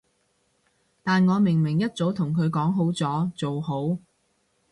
[1.03, 3.99] 但我明明一早同佢講好咗，做好